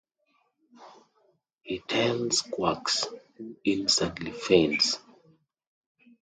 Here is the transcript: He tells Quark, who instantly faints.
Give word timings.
He 1.61 1.77
tells 1.77 2.41
Quark, 2.41 2.89
who 3.37 3.55
instantly 3.63 4.31
faints. 4.31 4.97